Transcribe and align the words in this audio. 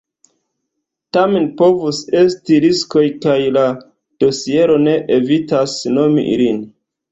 Tamen, 1.17 1.45
povus 1.59 1.99
esti 2.21 2.57
riskoj, 2.65 3.05
kaj 3.27 3.37
la 3.59 3.67
dosiero 4.25 4.81
ne 4.89 4.99
evitas 5.21 5.79
nomi 6.01 6.27
ilin. 6.35 6.69